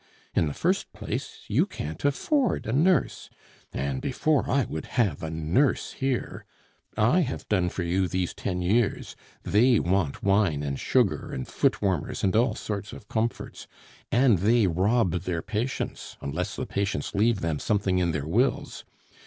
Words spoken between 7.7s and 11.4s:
you these ten years; they want wine and sugar,